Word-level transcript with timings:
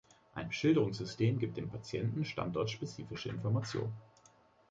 Ein 0.33 0.47
Beschilderungssystem 0.47 1.37
gibt 1.37 1.57
den 1.57 1.69
Patienten 1.69 2.25
standortspezifische 2.25 3.29
Informationen. 3.29 3.93